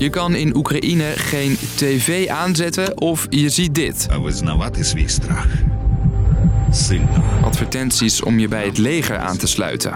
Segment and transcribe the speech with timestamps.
[0.00, 4.08] Je kan in Oekraïne geen tv aanzetten of je ziet dit.
[7.42, 9.92] Advertenties om je bij het leger aan te sluiten.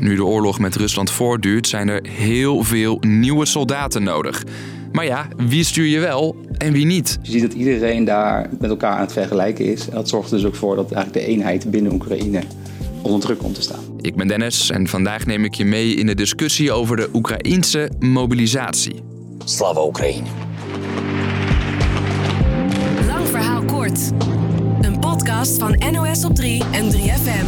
[0.00, 4.44] Nu de oorlog met Rusland voortduurt, zijn er heel veel nieuwe soldaten nodig.
[4.92, 7.18] Maar ja, wie stuur je wel en wie niet?
[7.22, 9.86] Je ziet dat iedereen daar met elkaar aan het vergelijken is.
[9.86, 12.42] Dat zorgt dus ook voor dat eigenlijk de eenheid binnen Oekraïne
[13.02, 13.84] onder druk komt te staan.
[14.00, 17.90] Ik ben Dennis en vandaag neem ik je mee in de discussie over de Oekraïense
[17.98, 19.07] mobilisatie.
[19.47, 20.27] Слава Україні!
[23.07, 23.99] Lang verhaal kort.
[24.81, 27.45] Een podcast van NOS op 3 en 3FM.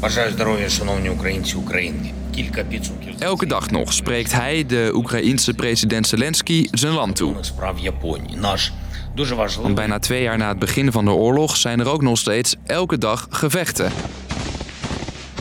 [0.00, 2.12] Бажаю здоров'я, шановні українці українки.
[2.34, 7.34] Кілька підсумків Elke dag nog spreekt hij, de Oekraïense president Zelensky, zijn land toe.
[7.34, 8.36] закордонних справ Японії.
[8.40, 8.72] Наш
[9.14, 12.02] дуже Want важливий bijna twee jaar na het begin van de oorlog zijn er ook
[12.02, 13.90] nog steeds elke dag gevechten.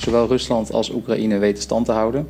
[0.02, 2.28] Zowel Rusland als Oekraïne weten stand te houden.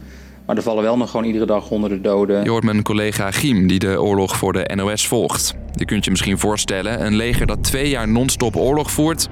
[0.48, 2.44] Maar er vallen wel nog gewoon iedere dag honderden doden.
[2.44, 5.55] Je hoort mijn collega Giem, die de oorlog voor de NOS volgt.
[5.72, 9.28] Je kunt je misschien voorstellen, een leger dat twee jaar non-stop oorlog voert...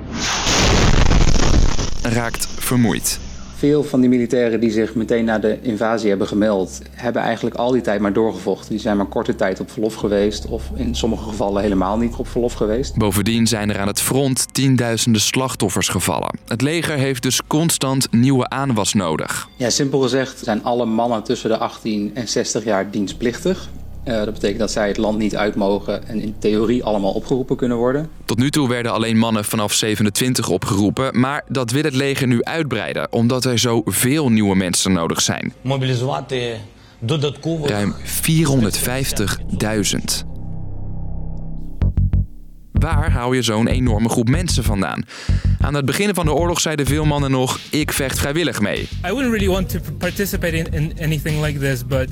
[2.02, 3.25] raakt vermoeid.
[3.56, 7.70] Veel van die militairen die zich meteen na de invasie hebben gemeld, hebben eigenlijk al
[7.70, 8.70] die tijd maar doorgevochten.
[8.70, 12.28] Die zijn maar korte tijd op verlof geweest, of in sommige gevallen helemaal niet op
[12.28, 12.96] verlof geweest.
[12.96, 16.38] Bovendien zijn er aan het front tienduizenden slachtoffers gevallen.
[16.46, 19.48] Het leger heeft dus constant nieuwe aanwas nodig.
[19.56, 23.68] Ja, simpel gezegd zijn alle mannen tussen de 18 en 60 jaar dienstplichtig.
[24.06, 27.56] Eh, dat betekent dat zij het land niet uit mogen en in theorie allemaal opgeroepen
[27.56, 28.08] kunnen worden.
[28.24, 32.42] Tot nu toe werden alleen mannen vanaf 27 opgeroepen, maar dat wil het leger nu
[32.42, 35.52] uitbreiden, omdat er zoveel nieuwe mensen nodig zijn.
[37.64, 37.98] Ruim 450.000.
[42.72, 45.04] Waar hou je zo'n enorme groep mensen vandaan?
[45.60, 48.80] Aan het begin van de oorlog zeiden veel mannen nog: ik vecht vrijwillig mee.
[48.80, 52.08] I wouldn't really want to participate in anything like this, but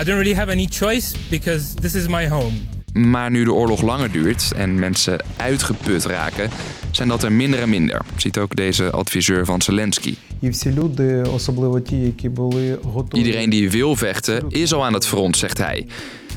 [0.00, 2.52] I don't really have any choice because this is my home.
[2.92, 6.50] Maar nu de oorlog langer duurt en mensen uitgeput raken,
[6.90, 8.00] zijn dat er minder en minder.
[8.16, 10.14] Ziet ook deze adviseur van Zelensky.
[10.42, 13.22] І всі люди, особливо ті, які були готові.
[13.22, 15.86] Iedereen die wil vechten is al aan het front, zegt hij.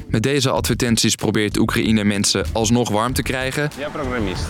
[0.08, 3.70] Met deze advertenties probeert Oekraïne mensen alsnog warm te krijgen.
[3.80, 4.46] Я программист.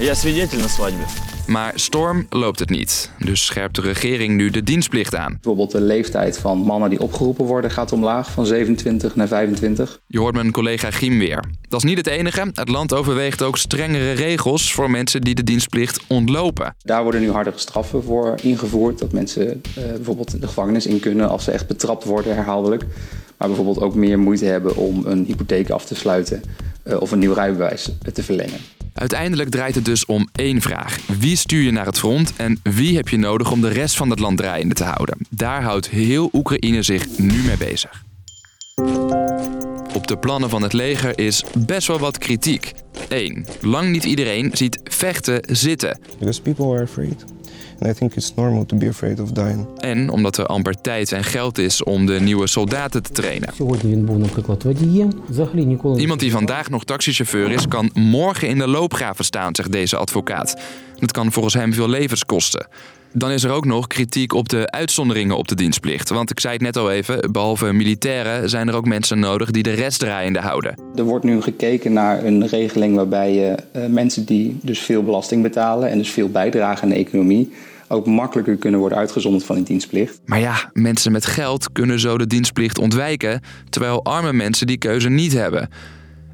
[0.00, 1.04] Я свидетель на свадьбе.
[1.47, 3.11] Maar storm loopt het niet.
[3.19, 5.31] Dus scherpt de regering nu de dienstplicht aan.
[5.31, 9.99] Bijvoorbeeld de leeftijd van mannen die opgeroepen worden gaat omlaag van 27 naar 25.
[10.07, 11.43] Je hoort mijn collega Giem weer.
[11.67, 12.49] Dat is niet het enige.
[12.53, 16.75] Het land overweegt ook strengere regels voor mensen die de dienstplicht ontlopen.
[16.81, 18.99] Daar worden nu hardere straffen voor ingevoerd.
[18.99, 22.85] Dat mensen eh, bijvoorbeeld de gevangenis in kunnen als ze echt betrapt worden herhaaldelijk.
[23.37, 26.43] Maar bijvoorbeeld ook meer moeite hebben om een hypotheek af te sluiten
[26.83, 28.59] eh, of een nieuw rijbewijs te verlengen.
[28.99, 30.99] Uiteindelijk draait het dus om één vraag.
[31.19, 34.09] Wie stuur je naar het front en wie heb je nodig om de rest van
[34.09, 35.17] het land draaiende te houden?
[35.29, 38.03] Daar houdt heel Oekraïne zich nu mee bezig.
[39.93, 42.71] Op de plannen van het leger is best wel wat kritiek.
[43.09, 43.45] 1.
[43.61, 45.99] Lang niet iedereen ziet vechten zitten.
[46.19, 47.36] Because people are afraid.
[47.85, 49.67] I think it's normal to be afraid of dying.
[49.77, 53.53] En omdat er amper tijd en geld is om de nieuwe soldaten te trainen.
[55.97, 60.57] Iemand die vandaag nog taxichauffeur is, kan morgen in de loopgraven staan, zegt deze advocaat.
[60.99, 62.67] Dat kan volgens hem veel levens kosten.
[63.17, 66.09] Dan is er ook nog kritiek op de uitzonderingen op de dienstplicht.
[66.09, 69.63] Want ik zei het net al even, behalve militairen zijn er ook mensen nodig die
[69.63, 70.81] de rest draaiende houden.
[70.95, 75.41] Er wordt nu gekeken naar een regeling waarbij je eh, mensen die dus veel belasting
[75.41, 77.51] betalen en dus veel bijdragen aan de economie
[77.87, 80.19] ook makkelijker kunnen worden uitgezonderd van die dienstplicht.
[80.25, 85.09] Maar ja, mensen met geld kunnen zo de dienstplicht ontwijken, terwijl arme mensen die keuze
[85.09, 85.69] niet hebben.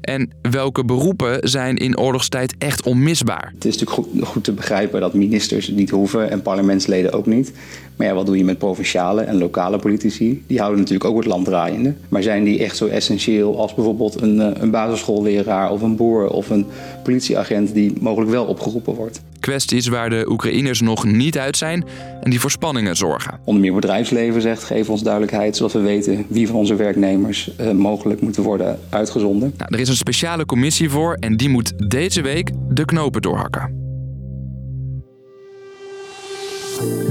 [0.04, 3.52] En welke beroepen zijn in oorlogstijd echt onmisbaar?
[3.54, 7.26] Het is natuurlijk goed, goed te begrijpen dat ministers het niet hoeven en parlementsleden ook
[7.26, 7.52] niet.
[7.96, 10.44] Maar ja, wat doe je met provinciale en lokale politici?
[10.46, 11.94] Die houden natuurlijk ook het land draaiende.
[12.08, 16.28] Maar zijn die echt zo essentieel als bijvoorbeeld een, eh, een basisschoolleraar of een boer
[16.28, 16.66] of een
[17.02, 19.22] politieagent die mogelijk wel opgeroepen wordt?
[19.44, 21.84] Kwesties waar de Oekraïners nog niet uit zijn
[22.20, 23.40] en die voor spanningen zorgen.
[23.44, 27.70] Onder meer bedrijfsleven zegt, geef ons duidelijkheid zodat we weten wie van onze werknemers eh,
[27.70, 29.54] mogelijk moeten worden uitgezonden.
[29.56, 33.82] Nou, er is een speciale commissie voor en die moet deze week de knopen doorhakken.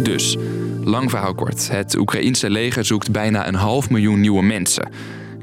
[0.04, 0.38] Dus,
[0.84, 1.70] lang verhaal kort.
[1.70, 4.90] Het Oekraïense leger zoekt bijna een half miljoen nieuwe mensen.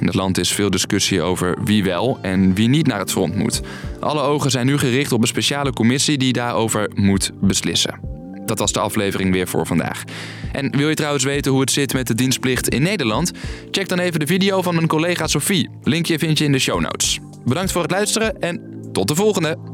[0.01, 3.35] In het land is veel discussie over wie wel en wie niet naar het front
[3.37, 3.61] moet.
[4.01, 8.01] Alle ogen zijn nu gericht op een speciale commissie die daarover moet beslissen.
[8.47, 10.05] Dat was de aflevering weer voor vandaag.
[10.53, 13.33] En wil je trouwens weten hoe het zit met de dienstplicht in Nederland?
[13.71, 15.69] Check dan even de video van mijn collega Sophie.
[15.83, 17.19] Linkje vind je in de show notes.
[17.45, 18.61] Bedankt voor het luisteren en
[18.93, 19.70] tot de volgende!